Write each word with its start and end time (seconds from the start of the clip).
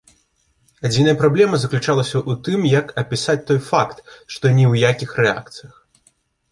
Адзіная 0.87 1.13
праблема 1.19 1.59
заключалася 1.63 2.15
ў 2.29 2.39
тым, 2.47 2.59
як 2.79 2.85
апісаць 3.03 3.39
той 3.51 3.59
факт, 3.69 3.97
што 4.33 4.45
ні 4.59 4.65
ў 4.71 4.93
якіх 4.93 5.11
рэакцыях. 5.25 5.75